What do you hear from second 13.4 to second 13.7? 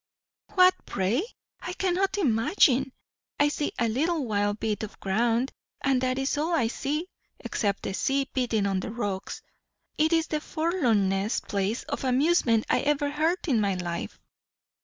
of in